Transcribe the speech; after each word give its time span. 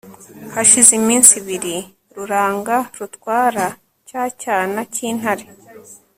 hashize 0.53 0.91
iminsi 0.99 1.31
ibiri, 1.41 1.75
ruranga 2.15 2.75
rutwara 2.97 3.65
cya 4.07 4.23
cyana 4.41 4.79
cy'intare 4.93 5.45